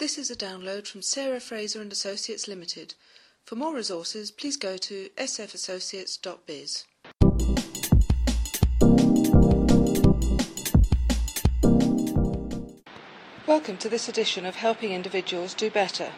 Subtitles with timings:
[0.00, 2.94] This is a download from Sarah Fraser and Associates Limited.
[3.44, 6.86] For more resources, please go to sfassociates.biz.
[13.46, 16.12] Welcome to this edition of Helping Individuals Do Better.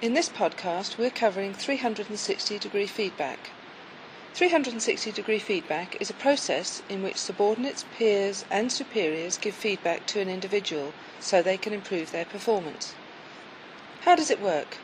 [0.00, 3.50] In this podcast, we're covering 360 degree feedback.
[4.32, 10.18] 360 degree feedback is a process in which subordinates, peers, and superiors give feedback to
[10.18, 12.94] an individual so they can improve their performance.
[14.02, 14.78] How does it work?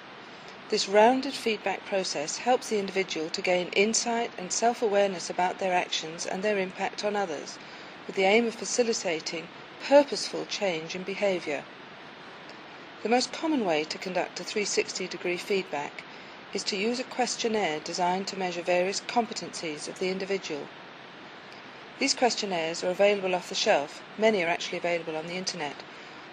[0.70, 5.72] This rounded feedback process helps the individual to gain insight and self awareness about their
[5.72, 7.56] actions and their impact on others,
[8.08, 9.46] with the aim of facilitating
[9.78, 11.62] purposeful change in behaviour.
[13.04, 16.02] The most common way to conduct a 360 degree feedback
[16.52, 20.66] is to use a questionnaire designed to measure various competencies of the individual.
[22.00, 25.84] These questionnaires are available off the shelf, many are actually available on the internet,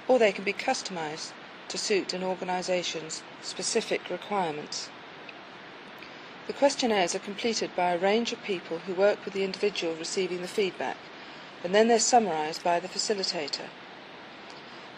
[0.08, 1.32] or they can be customised
[1.72, 4.90] to suit an organisation's specific requirements.
[6.48, 10.42] The questionnaires are completed by a range of people who work with the individual receiving
[10.42, 10.98] the feedback,
[11.64, 13.70] and then they're summarised by the facilitator.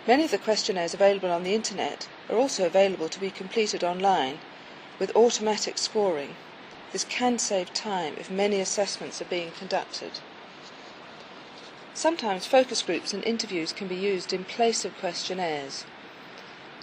[0.07, 4.39] Many of the questionnaires available on the internet are also available to be completed online
[4.97, 6.35] with automatic scoring.
[6.91, 10.21] This can save time if many assessments are being conducted.
[11.93, 15.85] Sometimes focus groups and interviews can be used in place of questionnaires.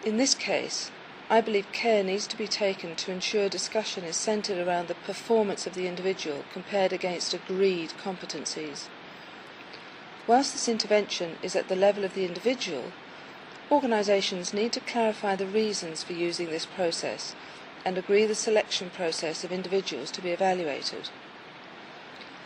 [0.03, 0.91] In this case,
[1.29, 5.67] I believe care needs to be taken to ensure discussion is centred around the performance
[5.67, 8.89] of the individual compared against agreed competencies.
[10.27, 12.93] Whilst this intervention is at the level of the individual,
[13.71, 17.35] organisations need to clarify the reasons for using this process
[17.85, 21.11] and agree the selection process of individuals to be evaluated.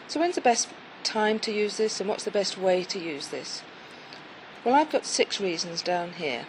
[0.09, 0.69] So when's the best
[1.05, 3.63] time to use this and what's the best way to use this?
[4.65, 6.47] Well, I've got six reasons down here.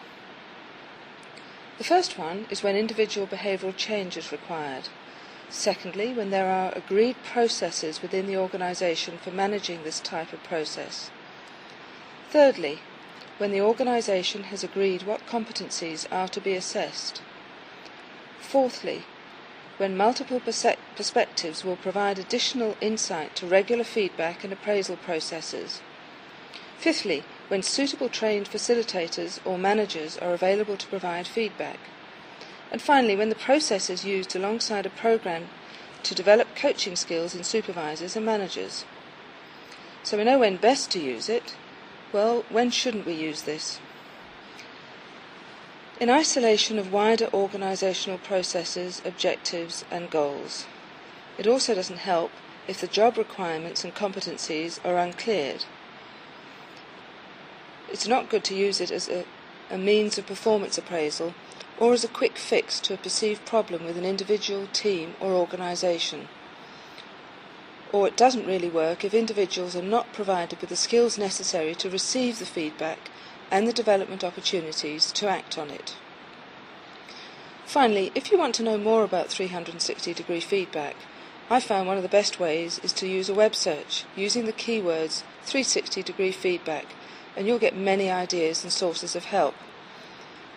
[1.77, 4.87] The first one is when individual behavioural change is required.
[5.49, 11.11] Secondly, when there are agreed processes within the organisation for managing this type of process.
[12.29, 12.79] Thirdly,
[13.37, 17.21] when the organisation has agreed what competencies are to be assessed.
[18.39, 19.03] Fourthly,
[19.77, 25.81] when multiple perspectives will provide additional insight to regular feedback and appraisal processes.
[26.77, 31.79] Fifthly, when suitable trained facilitators or managers are available to provide feedback.
[32.71, 35.49] And finally, when the process is used alongside a program
[36.03, 38.85] to develop coaching skills in supervisors and managers.
[40.03, 41.55] So we know when best to use it.
[42.11, 43.79] Well, when shouldn't we use this?
[45.99, 50.65] In isolation of wider organisational processes, objectives, and goals.
[51.37, 52.31] It also doesn't help
[52.67, 55.65] if the job requirements and competencies are uncleared
[57.89, 59.25] it's not good to use it as a,
[59.69, 61.33] a means of performance appraisal
[61.79, 66.27] or as a quick fix to a perceived problem with an individual, team, or organisation.
[67.91, 71.89] Or it doesn't really work if individuals are not provided with the skills necessary to
[71.89, 73.09] receive the feedback
[73.51, 75.95] and the development opportunities to act on it.
[77.65, 80.95] Finally, if you want to know more about 360 degree feedback,
[81.49, 84.53] I found one of the best ways is to use a web search using the
[84.53, 86.87] keywords 360 degree feedback
[87.35, 89.55] and you'll get many ideas and sources of help.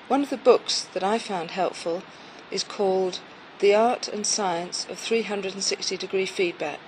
[0.08, 2.02] One of the books that I found helpful
[2.50, 3.20] is called
[3.58, 6.80] The Art and Science of 360 Degree Feedback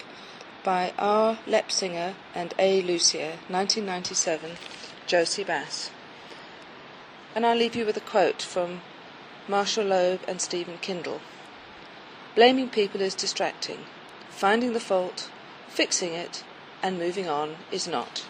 [0.65, 1.39] by R.
[1.47, 2.83] Lepsinger and A.
[2.83, 4.53] Lucia, 1997,
[5.07, 5.91] Jossey-Bass.
[7.35, 8.81] And I'll leave you with a quote from
[9.49, 11.21] Marshall Loeb and Stephen Kindel.
[12.35, 13.81] Blaming people is distracting.
[14.31, 15.31] Finding the fault,
[15.69, 16.45] fixing it,
[16.83, 18.25] and moving on is not.